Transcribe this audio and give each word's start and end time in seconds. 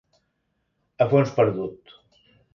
A 1.05 1.07
fons 1.13 1.35
perdut. 1.37 1.95